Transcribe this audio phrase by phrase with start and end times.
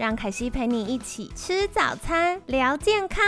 [0.00, 3.22] 让凯西陪你一起吃早餐，聊健康。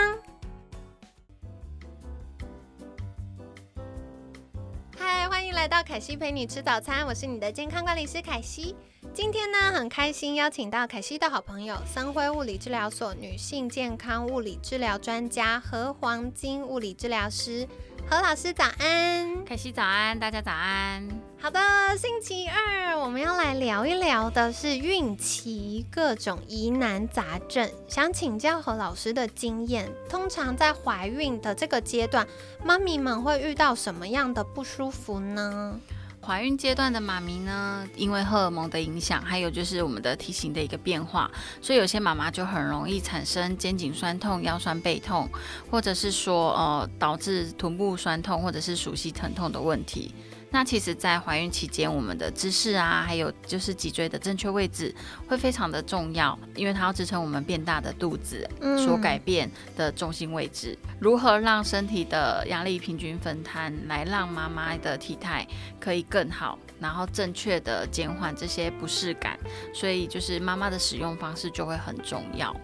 [4.96, 8.74] 嗨，欢迎来到凯西陪你吃早餐，我是你的健康管理师凯西。
[9.12, 17.68] 今天呢，很开心邀请到凯西的好朋友森辉物理治疗所女性健康物理治疗专家何黄金物理治疗师。
[18.08, 21.08] 何老师早安，凯西早安，大家早安。
[21.40, 21.60] 好的，
[21.96, 29.90] 星期二我们要来聊一聊的是孕期各种疑难杂症，想请教何老师的经验。
[30.08, 32.26] 通常在怀孕的这个阶段，
[32.62, 35.80] 妈咪们会遇到什么样的不舒服呢？
[36.24, 41.28] 怀孕阶段的妈咪呢，因为荷尔蒙的影响，还有就是我们的体型的一个变化，
[41.60, 45.28] 所以有些妈妈就很容易产生肩颈酸痛、腰酸背痛，
[45.68, 50.14] 或者是说呃导致臀部酸痛或者是熟悉疼痛的问题。
[50.52, 54.94] 那其实，在怀孕期间，我们的姿势啊，还有就是脊椎的正确位置
[55.26, 58.46] 会非常的重要，因为它要支撑我们变大的肚子
[58.84, 60.78] 所改变的重心位置。
[61.00, 65.46] 如何让身体的压力平均分摊，来让妈妈的体态
[65.80, 69.38] 可以更好，然后正确的减缓这些不适感，
[69.72, 72.54] 所以就是妈妈的使用方式就会很重要。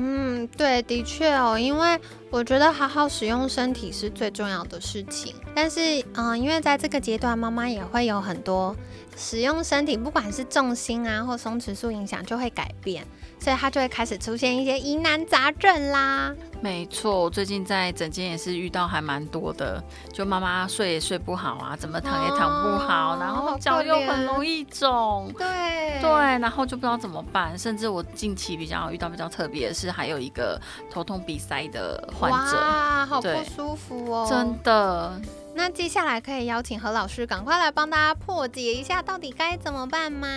[0.00, 1.98] 嗯，对，的确哦，因为
[2.30, 5.34] 我觉得好好使用身体是最重要的事情。
[5.56, 5.80] 但是，
[6.14, 8.76] 嗯，因为在这个阶段，妈妈也会有很多
[9.16, 13.04] 使用身体，不管是重心啊或松弛素影响，就会改变。
[13.40, 16.34] 所以他就会开始出现一些疑难杂症啦。
[16.60, 19.82] 没错，最近在诊间也是遇到还蛮多的，
[20.12, 27.56] 就妈妈睡也睡不好啊，怎么躺也躺不好，然后脚又很容易肿，对对，然后就不知道怎么办。
[27.56, 30.60] 甚至我近期比较遇到比较特别的是，还有一个
[30.90, 35.20] 头痛鼻塞的患者，哇，好不舒服哦，真的。
[35.58, 40.28] 那接下来可以邀请何老师赶快来帮大家破解一下，到底该怎么办吗？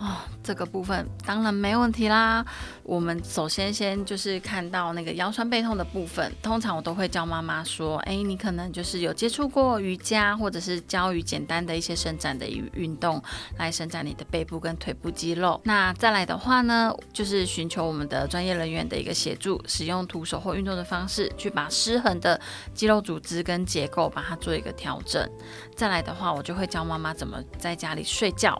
[0.00, 2.44] 哦，这个部分当然没问题啦。
[2.82, 13.22] 我们首先先就是看到那个腰酸背痛的部分，通常我都会教妈妈说，哎，你可能就是有接触过瑜伽，或者是教于简单的一些伸展的运动，
[13.58, 15.60] 来伸展你的背部跟腿部肌肉。
[15.62, 22.40] 那再来的话呢，就是寻求我们的专业人员的一个协助，使用徒手或运动的方式，去把失衡的
[22.74, 24.36] 肌肉组织跟结构把它。
[24.48, 25.30] 做一个调整，
[25.76, 28.58] 再来的话，我就会教妈妈怎么在家里睡觉。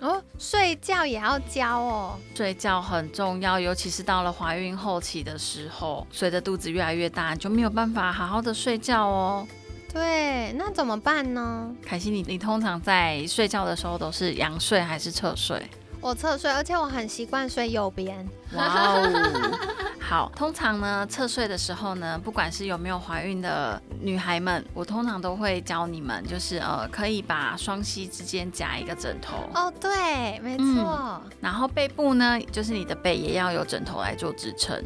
[0.00, 9.46] 哦，睡觉也要教哦，睡觉很重要，尤其是到了怀孕后期的时候，随着肚子越来越大，就没有办法好好的睡觉哦。
[9.92, 11.72] 对，那怎么办呢？
[11.86, 15.62] 凯西，你你通常在睡觉的时候都是仰睡还是侧睡？
[16.00, 18.28] 我侧睡，而且我很习惯睡右边。
[18.56, 19.83] 哇哦，
[20.14, 20.30] 好。
[20.36, 29.34] 通常呢，侧睡的时候呢，不管是有没有怀孕的女孩们，我通常都会教你们，就是呃，可以把双膝之间夹一个枕头。
[29.54, 31.20] 哦，对，没错。
[31.40, 34.80] 然后背部呢，就是你的背也要有枕头来做支撑。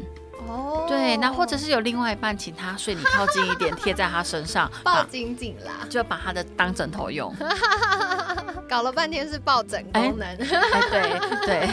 [0.47, 7.31] 哦，对，那或者是有另外一半，请他睡你靠近一点，贴在他身上， 抱紧紧啦，就把他的当枕头用。
[8.67, 11.69] 搞了半天是抱枕功能，对对，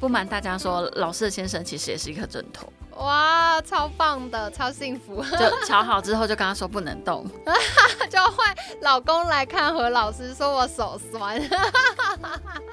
[0.00, 2.70] 不瞒大家说，老师的先生其实也是一颗枕头。
[2.96, 5.24] 哇，超棒的，超幸福。
[5.24, 7.26] 就瞧好之后，就跟他说不能动，
[8.08, 11.40] 就换老公来看何老师，说我手酸。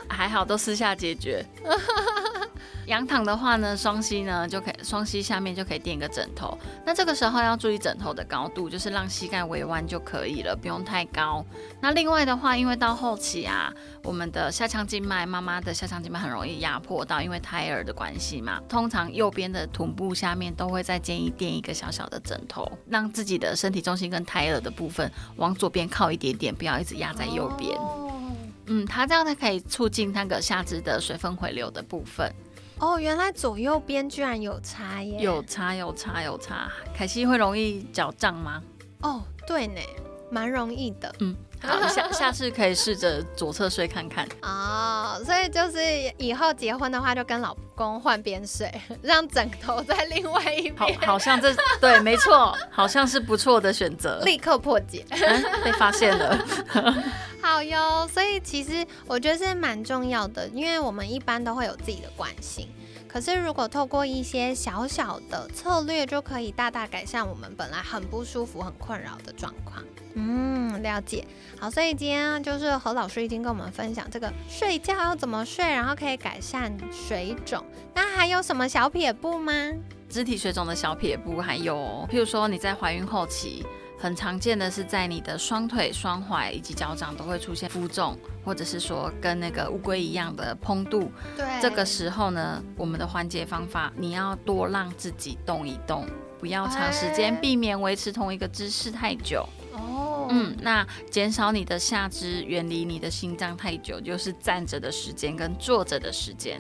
[0.10, 1.44] 还好都私下解决。
[2.92, 6.58] 仰躺的话呢，双膝呢就可以，双膝下面就可以垫一个枕头。
[6.86, 11.46] 那这个时候要注意枕头的高度，就是让膝盖微弯就可以了，不用太高。
[11.80, 18.60] 那另外的话，因为到后期啊，我们的下腔静脉，妈妈的下腔静脉很容易压迫到，因为胎儿的关系嘛。
[18.68, 27.72] 通常右边的臀部下面都会再建议垫一个小小的枕头，让自己的身体重心跟胎儿的部分往左边靠一点点，不要一直压在右边。
[28.66, 32.30] 嗯，它这样才可以促进那个下肢的水分回流的部分。
[32.82, 35.22] 哦，原来左右边居然有差耶！
[35.22, 36.68] 有差，有差，有差。
[36.96, 38.60] 凯西会容易脚胀吗？
[39.04, 39.80] 哦，对呢，
[40.32, 41.14] 蛮容易的。
[41.20, 41.36] 嗯。
[41.62, 45.22] 好，下下次可以试着左侧睡看看 哦。
[45.26, 45.80] 所以就是
[46.18, 48.72] 以后结婚的话，就跟老公换边睡，
[49.02, 50.76] 让枕头在另外一边。
[50.78, 54.22] 好，好像这对，没错，好像是不错的选择。
[54.24, 55.06] 立刻破解，
[55.64, 56.46] 被发现了。
[57.42, 62.68] 好哟，所以其实我觉得是蛮重要的，因为我们一般都会有自己的惯性。
[63.12, 69.84] 可是如果透过一些小小的策略，就可以大大改善我们本来很不舒服、很困扰的状况。
[70.14, 71.28] 嗯，了解。
[71.60, 77.62] 好，所以今天就是何老师已经跟我们分享这个睡觉要怎么睡，然后可以改善水肿。
[77.94, 79.54] 那还有什么小撇步吗？
[80.10, 81.76] 肢体水肿的小撇步还有，
[82.10, 83.66] 譬如说你在怀孕后期，
[84.02, 91.12] 很常见的是在你的双腿、双踝以及脚掌都会出现浮肿，或者是说跟那个乌龟一样的膨度。
[91.38, 96.08] 对，这个时候呢，我们的缓解方法，你要多让自己动一动，
[96.40, 99.48] 不要长时间，避免维持同一个姿势太久。
[100.30, 106.60] 嗯，那减少你的下肢，远离你的心脏太久，就是站着的时间跟坐着的时间，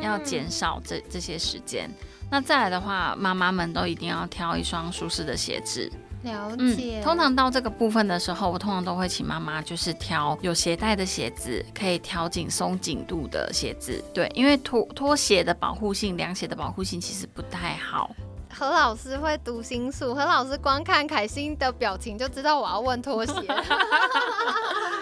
[0.00, 1.88] 要减少这这些时间。
[2.30, 5.90] 那再来的话，妈妈们都一定要挑一双舒适的鞋子。
[6.22, 7.00] 了解。
[7.02, 14.02] 通常到这个部分的时候，我通常都会请妈妈就是挑有鞋带的鞋子，可以调紧松紧度的鞋子。
[14.12, 18.10] 对，因为拖拖鞋的保护性，凉鞋的保护性其实不太好。
[18.52, 23.32] 何老师会读心术，何老师光看凯欣的表情就知道我要问拖鞋。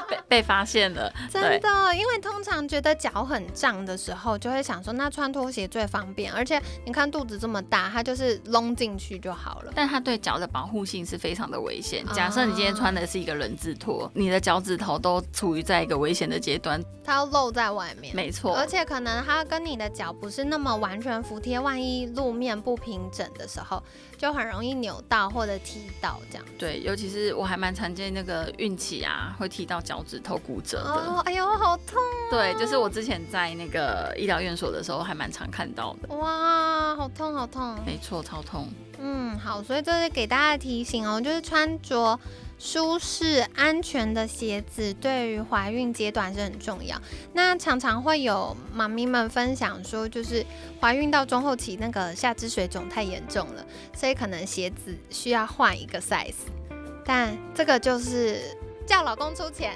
[0.09, 9.73] 被被发现了，真的，因为通常觉得脚很胀的时候，就会想说那穿拖鞋最方便，而且你看肚子这么大，它就是隆进去就好了。
[9.75, 12.07] 但它对脚的保护性是非常的危险。
[12.15, 18.17] 假设你今天穿的是一个人字拖，你的脚趾头都处于在一个危险的阶段，它要露在外面。
[18.17, 23.83] 没错，而且可能它跟你的脚不是那么完全服帖，万一路面不平整的时候。
[24.19, 26.45] 就很容易扭到或者踢到这样。
[26.59, 30.91] 对，尤其是我还蛮常见那个运气啊，会踢到脚趾头骨折的。
[30.91, 32.01] 哦，哎呦，好痛！
[32.29, 36.13] 对，就是我之前在那个医疗院所的时候，还蛮常看到的。
[36.17, 37.79] 哇，好痛，好痛！
[37.87, 38.69] 没错，超痛。
[38.99, 42.19] 嗯，好，所以这是给大家的提醒哦，就是穿着。
[42.59, 47.01] 舒适安全的鞋子对于怀孕阶段是很重要。
[47.33, 50.45] 那常常会有妈咪们分享说，就是
[50.81, 53.65] 怀孕到中后期那个下肢水肿太严重了，
[53.95, 56.35] 所以可能鞋子需要换一个 size。
[57.05, 58.41] 但这个就是
[58.87, 59.73] 叫老公出钱。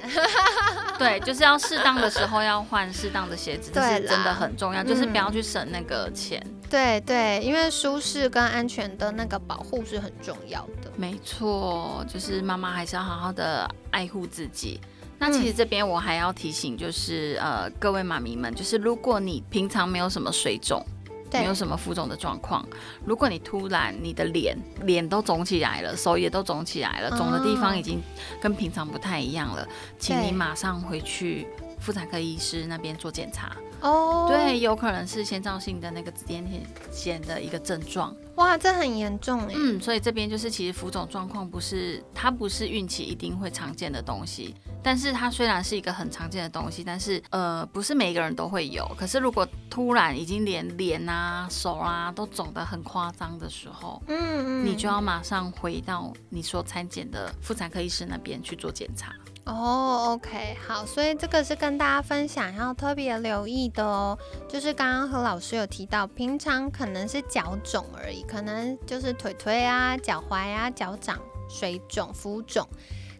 [0.98, 6.44] 对，就是要适当的时候要换适当的鞋子，这是真的很重要，就是不要去省那个钱。
[6.72, 10.90] 对对，因为舒适跟安全的那个保护是很重要的。
[10.96, 14.80] 没错，就是妈妈还是要好好的爱护自己。
[15.18, 20.82] 那其实这边我还要提醒，就是呃各位妈咪们，就是如果你平常没有什么水肿，
[21.30, 22.66] 没有什么浮肿的状况，
[23.04, 28.02] 如果你突然你的脸脸都肿起来了，手也都肿起来了，肿的地方已经
[28.40, 29.68] 跟平常不太一样了，
[29.98, 31.46] 请你马上回去
[31.82, 33.56] 妇产科医师那边做检查。
[33.80, 36.44] 哦，对，有可能是先兆性的那个紫癜
[36.92, 38.14] 癣的一个症状。
[38.36, 39.54] 哇，这很严重哎。
[39.56, 48.88] 嗯，所以这边就是其实浮肿状况不是它不是孕期一定会常见的东西，但是它虽然是一个很常见的东西，但是呃不是每一个人都会有。
[48.96, 59.12] 可是如果突然已经连脸啊、手啊都肿得很夸张的时候，嗯嗯，你就要马上回到你所参检的妇产科医师那边去做检查。
[59.44, 64.16] 哦，OK，好，所以这个是跟大家分享要特别留意的哦。
[64.48, 72.66] 就是刚刚何老师有提到，平常可能是脚肿而已，可能就是腿腿啊、脚踝啊、脚掌水肿、浮肿。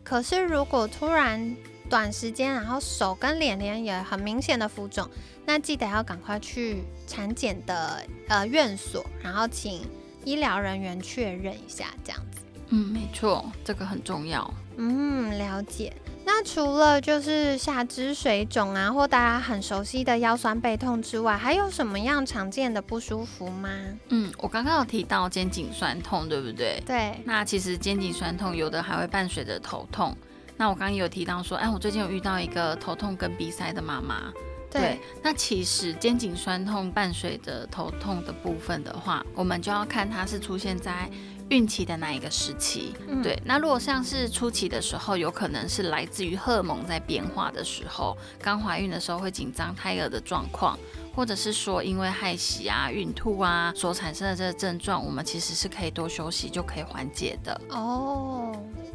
[0.04, 1.56] 可是如果突然
[1.90, 5.08] 短时间，然后手跟脸脸也很明显的浮肿，
[5.44, 9.82] 那记得要赶快去产检的呃院所，然后请
[10.24, 12.42] 医疗人员确认一下，这样子。
[12.68, 14.48] 嗯，没错，这个很重要。
[14.76, 15.92] 嗯，了解。
[16.34, 23.68] 那除了就是下肢水肿啊，或大家很熟悉的腰酸背痛之外，还有什么样常见的不舒服吗？
[24.08, 26.82] 嗯，我刚刚有提到肩颈酸痛，对不对？
[26.86, 27.20] 对。
[27.26, 30.16] 那其实肩颈酸痛有的还会伴随着头痛。
[30.56, 34.32] 那我刚刚有提到说，哎，我最近有遇到一个头痛跟鼻塞的妈妈。
[34.70, 34.98] 对。
[35.22, 41.10] 那其实肩颈酸痛伴随着头痛的部分的话，我们就要看它是出现在。
[41.50, 50.78] 孕期的那一个时期，对，那如果像是初期的时候，有可能是来自于荷尔蒙在变化的时候，刚怀孕的时候会紧张胎儿的状况，
[51.14, 57.60] 或者是说因为害喜啊、孕吐啊所产生的这个症状，我们其实是可以多休息就可以缓解的。
[57.68, 58.50] 哦，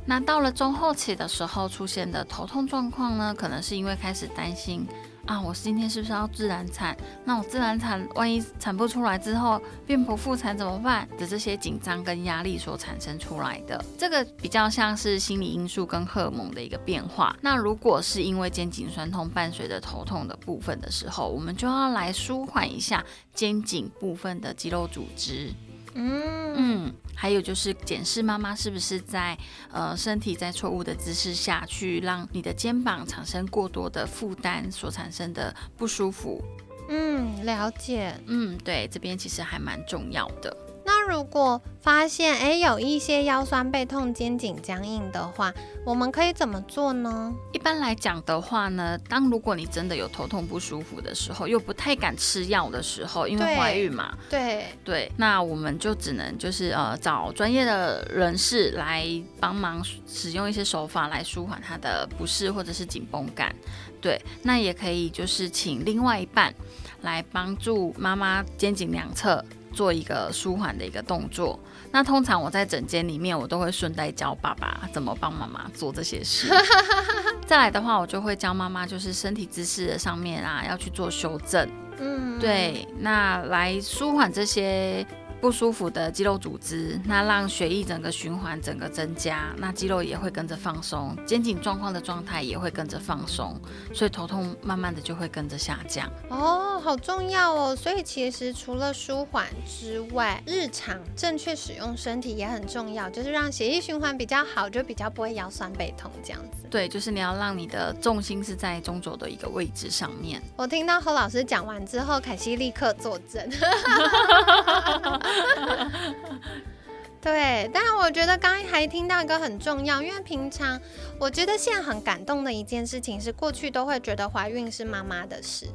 [0.06, 4.88] 那到了中后期的时候出现的头痛状况呢，可能是因为开始担心。
[5.28, 6.96] 啊，我今天是不是要自然产？
[7.26, 11.08] 那我自然产，万一产不出来之后变剖腹产怎么办？
[11.18, 17.36] 的这些紧张跟压力所产生出来的，这个比较像是心理因素跟荷尔蒙的一个变化。
[17.42, 23.04] 那如果是因为肩颈酸痛伴随着头痛的部分的时候，我们就要来舒缓一下
[23.34, 25.52] 肩颈部分的肌肉组织。
[25.98, 29.38] 嗯嗯，还有就是检视妈妈是不是在
[29.72, 36.42] 呃身体在错误的姿势下去，让你的肩膀产生过多的负担所产生的不舒服。
[36.90, 38.14] 嗯，了解。
[38.28, 40.56] 嗯，对，这边其实还蛮重要的。
[40.88, 45.54] 那如果发现诶有一些腰酸背痛、肩颈僵硬的话，
[45.86, 47.34] 我们可以怎么做呢？
[47.52, 59.06] 一般来讲的话呢，当如果你真的有头痛不舒服的时候，又不太敢吃药的时候，因为怀孕嘛，对对，那我们就只能就是呃找专业的人士来
[59.42, 63.54] 帮忙使用一些手法来舒缓他的不适或者是紧绷感。
[64.00, 66.54] 对，那也可以就是请另外一半
[67.02, 69.44] 来帮助妈妈肩颈两侧。
[69.78, 71.60] 做一个舒缓的一个动作。
[71.92, 76.50] 那通常我在整间里面，我都会顺带教爸爸怎么帮妈妈做这些事。
[77.46, 81.70] 再来的话，我就会教妈妈，就是身体姿势的上面啊，要去做修正。
[82.00, 85.06] 嗯，对，那来舒缓这些。
[85.40, 93.60] 不舒服的肌肉组织，那让血液整个循环整个增加，那肌肉也会跟着放松，肩颈状况的状态也会跟着放松，
[93.94, 96.12] 所以头痛慢慢的就会跟着下降。
[96.30, 97.76] 哦，好重要哦！
[97.76, 106.66] 所以其实除了舒缓之外，日常正确使用身体也很重要，就是让血液循环比较好，就比较不会腰酸背痛这样子。
[106.70, 110.42] 对，就是你要让你的重心是在中轴的一个位置上面。
[110.58, 113.48] 我听到何老师讲完之后，凯西立刻坐正。
[117.20, 120.80] 对，但我觉得刚才听到一个很重要，因为平常
[121.20, 125.68] 我觉得现在很感动的一件事情是，过去都会觉得怀孕是妈妈的事，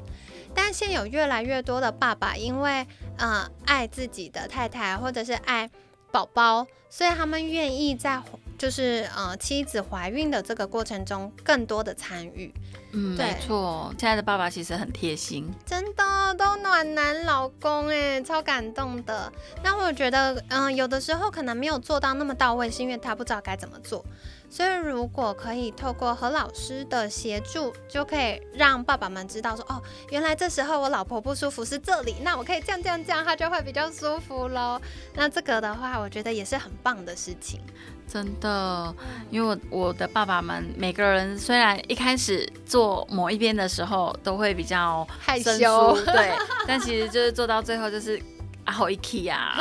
[0.55, 2.87] 但现有越来越多的爸爸因为
[3.19, 5.69] 呃爱自己的太太或者是爱
[6.11, 8.23] 宝宝，所以他们愿意在
[8.63, 12.55] 就是呃妻子怀孕的这个过程中更多的参与。
[12.93, 19.33] 嗯，没错，现在的爸爸其实很贴心，真的都暖男老公哎，超感动的。
[19.65, 24.05] 那我觉得，嗯，有的时候可能没有做到那么到位，是因为他不知道该怎么做。
[24.53, 34.79] 所以如果可以透过何老师的协助，就可以让爸爸们知道说，哦，原来这时候我老婆不舒服是这里，那我可以这样这样这样，他就会比较舒服喽。
[35.15, 37.63] 那这个的话，我觉得也是很棒的事情。
[38.07, 38.95] 真的，
[39.31, 46.31] 因为我我的爸爸们每个人虽然一开始做某一边的时候都会比较害羞，对，
[46.69, 48.21] 但其实就是做到最后就是
[48.67, 49.57] 啊好一气呀，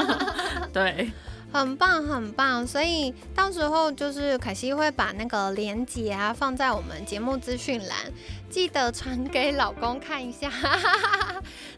[0.70, 1.10] 对。
[1.52, 7.96] 很棒，很棒，所以到时候就是凯西会把那个链接啊放在我们节目资讯栏，
[8.50, 10.50] 记得传给老公看一下。
[10.50, 11.27] 哈哈哈哈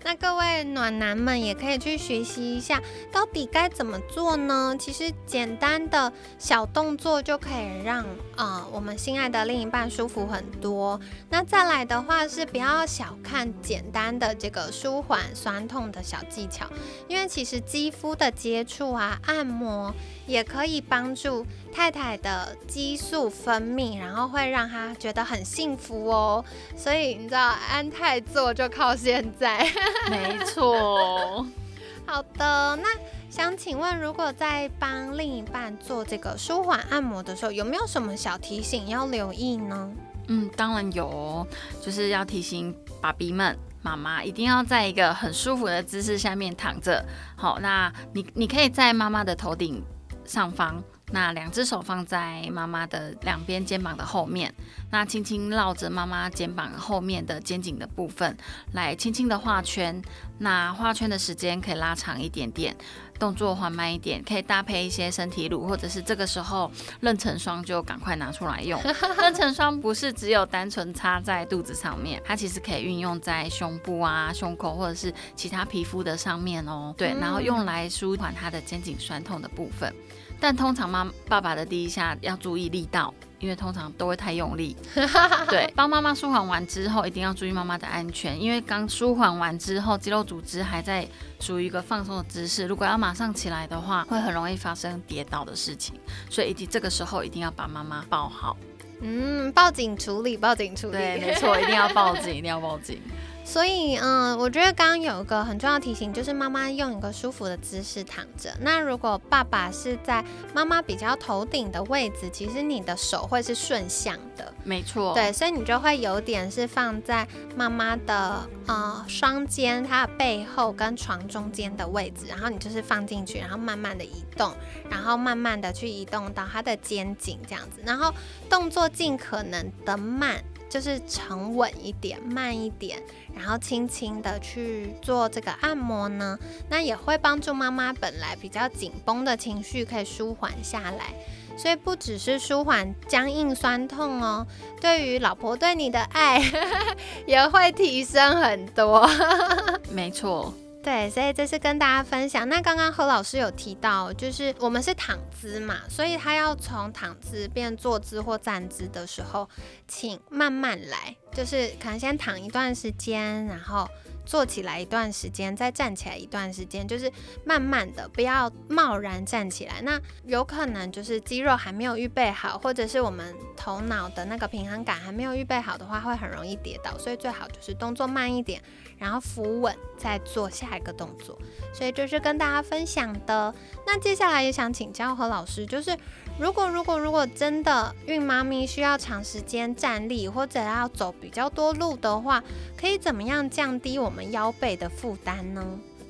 [0.03, 2.81] 那各位暖男们也可以去学习一下，
[3.13, 4.75] 到底该怎么做呢？
[4.79, 8.05] 其实简单的小动作就可以让
[8.37, 11.01] 啊我们心爱的另一半舒服很多。
[11.29, 16.67] 那再来的话是不要小看简单的这个舒缓酸痛的小技巧，
[17.09, 19.95] 因为其实肌肤的接触啊按摩。
[20.27, 26.45] 也可以帮助太太的激素分泌，然后会让她觉得很幸福哦。
[26.77, 29.67] 所以你知道安泰做就靠现在，
[30.11, 31.47] 没错。
[32.07, 32.89] 好的，那
[33.29, 39.91] 想请问，如果在帮另一半做这个舒缓按摩的时候，有没有什么小提醒要留意呢？
[40.29, 41.47] 嗯，当然有，哦
[41.81, 43.57] 就是要提醒爸比们。
[43.83, 47.03] 妈妈一定要在一个很舒服的姿势下面躺着。
[47.35, 49.83] 好，那你你可以在妈妈的头顶
[50.27, 54.53] 上方，那两只手放在妈妈的两边肩膀的后面，
[54.91, 58.37] 那轻轻绕着妈妈肩膀后面的肩颈的部分
[58.73, 60.01] 来轻轻的画圈。
[60.39, 62.75] 那画圈的时间可以拉长一点点。
[63.19, 68.81] 动作缓慢一点，可以搭配一些身体乳，或者是这个时候妊娠霜就赶快拿出来用。
[69.21, 76.95] 妊娠霜不是只有单纯擦在肚子上面，它其实可以运用在胸部啊、胸口或者是其他皮肤的上面哦。
[76.97, 79.95] 对，然后用来舒缓它的肩颈酸痛的部分。
[80.41, 83.13] 但通常妈爸爸的第一下要注意力道。
[83.39, 84.77] 因为通常都会太用力，
[85.49, 91.09] 对，帮妈妈舒缓完之后，一定要注意妈妈的安全，因为刚舒缓完之后，肌肉组织还在
[91.41, 98.55] 属于一个放松的姿势，如果要马上起来的话，会很容易发生跌倒的事情，所以一定这个时候一定要把妈妈抱好，
[99.01, 103.01] 嗯，报警处理，报警处理，对，没错，一定要报警，一定要报警。
[103.45, 108.55] 所以，嗯，我觉得刚刚有一个很重要的提醒，就是妈妈用一个舒服的姿势躺着。
[108.61, 115.13] 那如果爸爸是在妈妈比较头顶的位置，其实你的手会是顺向的，没错。
[115.15, 124.55] 对，所以你就会有点是放在妈妈的呃双肩，她的背后跟床中间的位置，然后你就是放进去，然后慢慢的移动，
[124.89, 128.15] 然后慢慢的去移动到她的肩颈这样子，然后
[128.49, 130.41] 动作尽可能的慢。
[130.71, 133.03] 就是沉稳一点，慢一点，
[133.35, 136.39] 然后轻轻的去做这个按摩呢，
[136.71, 141.13] 那也会帮助妈妈本来比较紧绷的情绪可以舒缓下来。
[141.57, 144.47] 所以不只是舒缓僵硬酸痛哦，
[144.81, 146.41] 对于老婆对你的爱
[147.27, 149.07] 也会提升很多。
[149.93, 150.55] 没错。
[150.83, 152.49] 对，所以这是跟大家分享。
[152.49, 159.49] 那刚刚何老师有提到，就是我们是躺姿嘛，所以他要从躺姿变坐姿或站姿的时候，
[159.87, 163.89] 请慢慢来，就是可能先躺一段时间，然后。
[164.25, 167.11] 坐起来一段时间，再站起来一段时间，就是
[167.45, 169.81] 慢慢的，不要贸然站起来。
[169.83, 176.97] 那有可能就是肌肉还没有预备好，或者是我们头脑的那个平衡感还没有预备好的话，会很容易跌倒。
[176.99, 178.63] 所以最好就是动作慢一点，
[178.99, 181.39] 然后扶稳，再做下一个动作。
[181.73, 183.55] 所以这是跟大家分享的。
[183.87, 185.97] 那接下来也想请教何老师，就是。
[186.39, 192.43] 如果如果如果真的孕妈咪需要长时间站立或者要走比较多路的话，
[192.79, 195.65] 可以怎么样降低我们腰背的负担呢？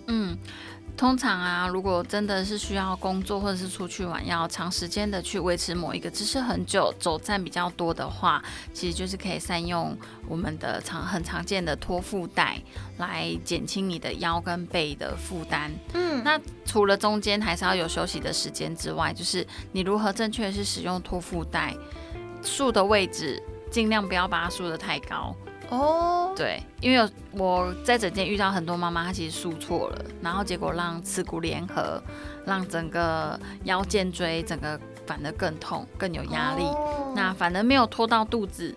[0.06, 0.38] 嗯。
[0.96, 8.42] 通常啊，如果真的是需要工作或者是出去玩，要长时间的去维持某一个姿势很久，走站比较多的话，
[8.74, 9.96] 其实就是可以善用
[10.28, 12.60] 我们的常很常见的托腹带
[12.98, 15.72] 来减轻你的腰跟背的负担。
[15.94, 21.74] 嗯，那除了中间还是要有休息的时间之外，就是你如何正确的是使用托腹带，
[22.42, 25.34] 束的位置尽量不要把它束得太高。
[25.70, 32.02] 哦，对，因为我在诊间遇到很多妈妈，她其实输错了，然后结果让耻骨联合，
[32.44, 36.64] 让整个腰肩椎整个反而更痛，更有压力。
[37.14, 38.74] 那反而没有拖到肚子，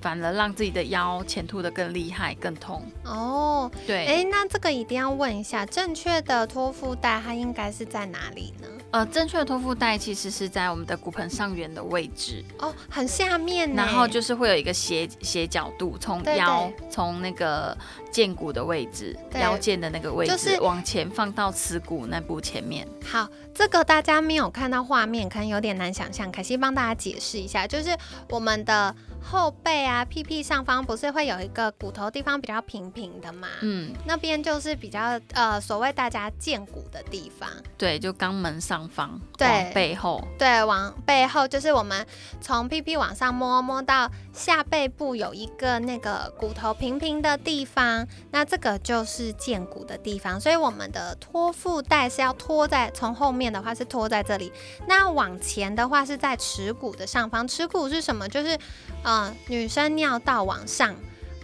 [0.00, 2.82] 反而让自己的腰前凸的更厉害，更痛。
[3.04, 8.68] 哦，对，哎，那这个一定要问一下，正确的托腹带它应该是在哪里呢？
[8.90, 17.76] 呃，正确的托腹带其实是在我们的骨盆上缘的位置哦，很下面，然后就是会有一个斜斜角度，从腰从那个
[18.10, 22.88] 剑骨的位置，腰剑的那个位置就是往前放到耻骨那部前面。
[23.04, 27.94] 好，这个大家没有看到画面，可能有点难想象，凯西帮大家解释一下，就是
[28.30, 28.94] 我们的。
[29.22, 33.48] 后背啊，屁屁上方不是会有一个骨头地方比较平平的嘛？
[33.60, 37.48] 嗯，那边就是比较呃，所谓大家见骨的地方。
[37.76, 42.06] 对，就肛门上方，对，背后，对，往背后就是我们
[42.40, 50.40] 从屁屁往上摸，摸到下背部有一个那个骨头平平的地方，那这个就是见骨的地方。
[50.40, 54.52] 所以我们的托腹带是要托在从后面的话是托在这里，
[54.86, 57.46] 那往前的话是在耻骨的上方。
[57.46, 58.28] 耻骨是什么？
[58.28, 58.58] 就是。
[59.04, 60.94] 嗯，女生尿道往上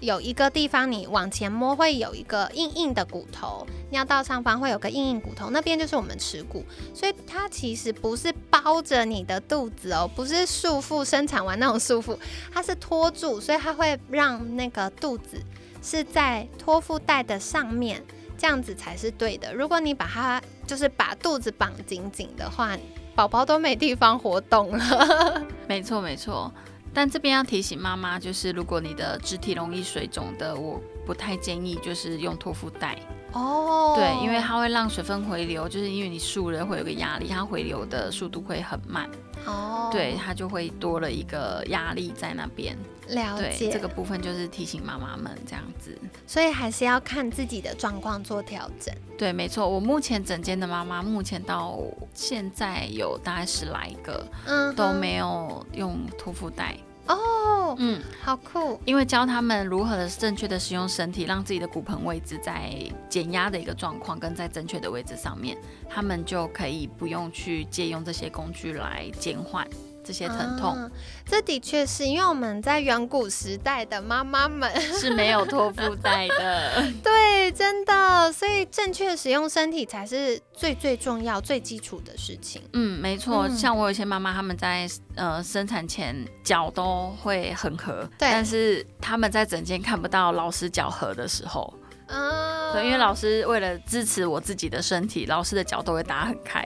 [0.01, 6.63] 有一个地方，你往前摸会有一个硬硬的骨头，尿道上方会有个硬硬骨头，那边就是我们耻骨，
[6.93, 12.19] 所以它其实不是包着你的肚子哦，不是束缚生产完那种束缚，
[12.53, 15.41] 它是托住，所以它会让那个肚子
[15.83, 18.05] 是在托腹带的上面，
[18.37, 19.55] 这样子才是对的。
[19.55, 22.77] 如果你把它就是把肚子绑紧紧的话，
[23.15, 25.47] 宝宝都没地方活动了。
[25.67, 26.53] 没错，没错。
[26.95, 32.97] 但这边要提醒妈妈，就是如果你的肢体容易水肿的，我不太建议就是用托腹带
[33.33, 33.95] 哦。
[33.97, 39.11] 对，因为它会让水分回流，就是因为你竖了会有个压力，它回流的速度会很慢
[39.45, 39.91] 哦。
[39.93, 42.79] 对，它就会多了一个压力在那边。
[43.09, 45.97] 了解，这个部分就是提醒妈妈们这样子。
[46.27, 48.95] 所以还是要看自己的状况做调整。
[49.17, 49.69] 对，没错。
[49.69, 51.79] 我目前整间的妈妈，目前到
[52.13, 56.77] 现在有大概十来个，嗯，都没有用托腹带。
[57.07, 58.81] 哦，嗯，好酷！
[58.87, 62.73] 因为教他们如何的正确的使用身体，让自己的骨盆位置在
[63.11, 65.55] 减压的一个状况，跟在正确的位置上面，
[65.87, 69.69] 他们就可以不用去借用这些工具来减缓。
[70.05, 70.91] 这些疼痛，
[71.25, 82.63] 这的确是因为我们在远古时代的妈妈们 是没有托腹带的， 对，真的，所以正确使用身体才是最最重要、最基础的事情。
[82.75, 86.15] 嗯，没错，像我有些妈妈，他们在呃生产前
[86.45, 91.73] 脚都会很合，对，但是他们在整间看不到老师脚合的时候，
[92.09, 96.65] 嗯，对，因为老师为了支持我自己的身体，老师的脚都会打很开。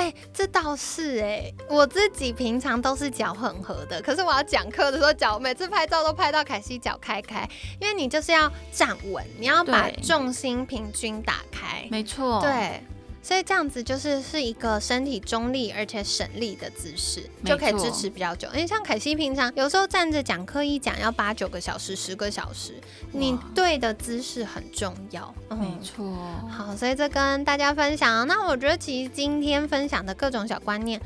[0.00, 7.46] 哎，这倒是哎，我自己平常都是脚很合的，可是我要讲课的时候，脚每次拍照都拍到凯西脚开开，
[7.78, 12.82] 因为你就是要站稳，你要把重心平均打开，没错，对。
[13.22, 18.48] 所以这样子就是是一个身体中立而且省力的姿势，就可以支持比较久。
[18.54, 22.74] 因为像凯西平常有时候站着讲课一讲要八九个小时、十个小时，
[23.12, 25.32] 你对的姿势很重要。
[25.50, 26.16] 嗯没错。
[26.48, 28.26] 好，所以这跟大家分享。
[28.26, 31.00] 那我觉得其实今天分享的各种小观念，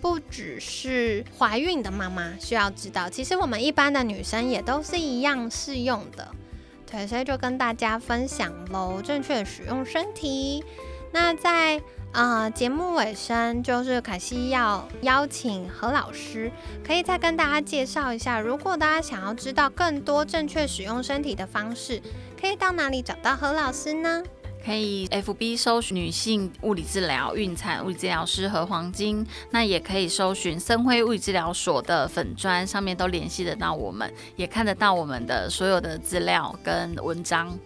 [0.00, 6.26] 不只是怀孕的妈妈需要知道，其实我们一般的女生也都是一样适用的。
[6.90, 10.64] 对，所以就跟大家分享喽，正确使用身体。
[11.12, 11.80] 那在
[12.12, 16.50] 呃节目尾声，就是凯西要邀请何老师，
[16.86, 22.00] 可以再跟大家介绍一下，如果大家想要知道更多正确使用身体的方式，
[22.40, 24.22] 可以到哪里找到何老师呢？
[24.62, 37.58] 可以 F B 搜寻女性物理治疗孕产物理治疗师和黄金，那也可以搜寻森辉物理治疗所的粉砖，上面都联系得到我们，也看得到我们的所有的资料跟文章。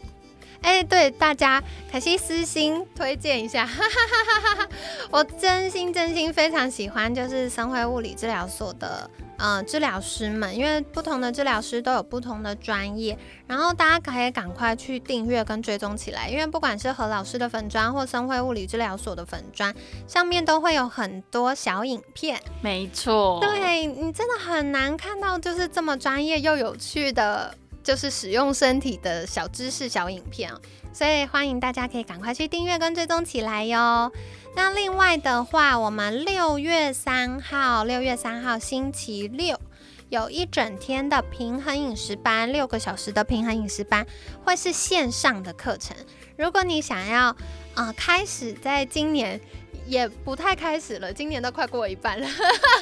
[0.64, 4.68] 哎，对大家，可惜私心推荐一下，哈哈哈哈哈！
[5.10, 19.74] 我真心真心非常喜欢，就是生辉物理治疗所的呃治疗师们，因为不同的治疗师都有不同的专业，然后大家可以赶快去订阅跟追踪起来，因为不管是何老师的粉砖或生辉物理治疗所的粉砖，
[20.08, 22.40] 上面都会有很多小影片。
[22.62, 27.54] 没错，对你真的很难看到就是这么专业又有趣的。
[27.84, 30.58] 就是使用身体的小知识、小影片哦，
[30.90, 34.10] 所以欢迎大家可以赶快去订阅跟追踪起来哟。
[34.56, 39.60] 那另外的话，我们六月三号，六月三号星期六
[40.08, 44.06] 有一整天的平衡饮食班，六个小时的平衡饮食班
[44.42, 45.94] 会是线上的课程。
[46.38, 47.36] 如果你想要
[47.74, 49.38] 啊，开始在今年
[49.86, 52.26] 也不太开始了，今年都快过一半了，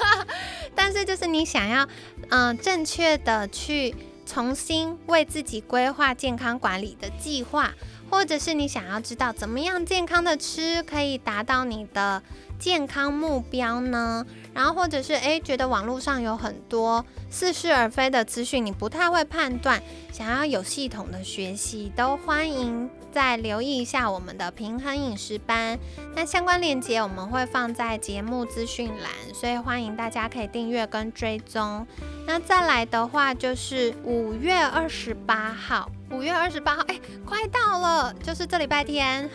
[0.76, 1.88] 但是就是你想要
[2.28, 3.92] 嗯正确的去。
[4.32, 7.70] 重新为自己规划健康管理的计划，
[8.10, 12.22] 或者是你想要知道怎么样健康的吃可以达到你的
[12.58, 14.24] 健康目标呢？
[14.54, 25.78] 然后或者是诶，觉得网络上有很多似是而非的资讯，你不太会判断，想要有系统的学习，都欢迎再留意一下我们的平衡饮食班。
[26.14, 31.86] 那相关链接我们会放在节目资讯栏，所以欢迎大家可以订阅跟追踪。
[32.26, 39.28] 那再来的话就是五月二十八号，五月二十八号，哎，快到了，就是这礼拜天，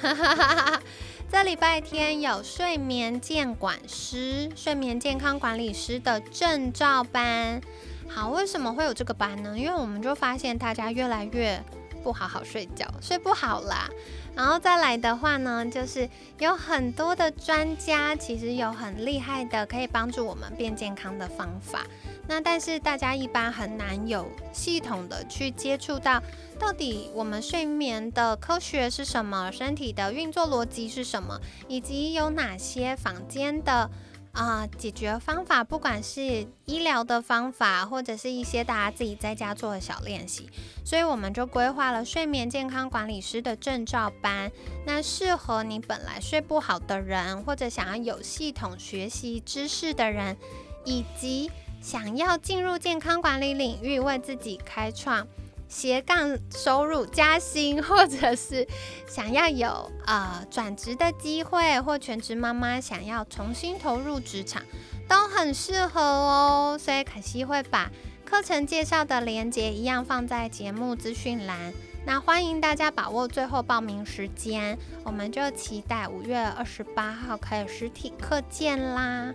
[1.29, 7.61] 这礼拜天有睡眠健管师、睡眠健康管理师的证照班。
[8.07, 9.53] 好，为什么会有这个班呢？
[9.57, 11.61] 因为我们就发现大家越来越
[12.01, 13.89] 不好好睡觉，睡不好啦。
[14.35, 16.09] 然后再来的话呢，就是
[16.39, 21.85] 有很多的专家，其实有很厉害的可以帮助我们变健康的方法。
[22.27, 26.21] 那但是大家一般很难有系统的去接触到，
[26.59, 33.89] 到底我们睡眠的科学是什么，身体的运作逻辑是什么，以及有哪些坊间的
[34.33, 40.49] 啊解决方法，不管是医疗的方法，或者是一些大家自己在家做的小练习，
[40.83, 44.51] 所以我们就规划了睡眠健康管理师的证照班，
[44.85, 50.35] 那适合你本来睡不好的人，或者想要有系统学习知识的人，
[50.83, 51.49] 以及。
[51.87, 55.25] 想要进入健康管理领域，为自己开创
[55.69, 58.67] 斜杠收入加薪，或者是
[59.07, 64.61] 想要有呃转职的机会，或全职妈妈想要重新投入职场，
[65.07, 66.77] 都很适合哦。
[66.77, 67.89] 所以可惜会把
[68.25, 71.71] 课程介绍的链接一样放在节目资讯栏。
[72.05, 79.33] 那欢迎大家把握最后报名时间，我们就期待五月二十八号可以实体课见啦。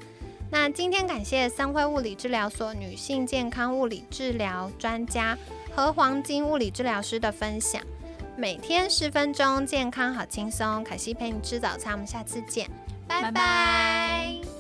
[0.53, 5.37] 那今天感谢三辉物理治疗所女性健康物理治疗专家
[5.75, 7.81] 和黄金物理治疗师的分享，
[8.37, 10.85] 每天十分钟，健康好轻松。
[10.85, 12.69] 凯西陪你吃早餐，我们下次见，
[13.09, 14.52] 拜拜。